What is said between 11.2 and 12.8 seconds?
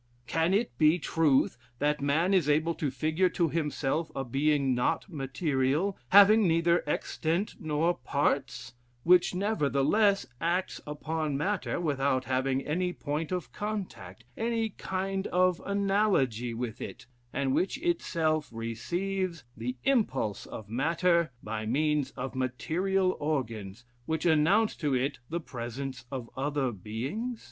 matter without having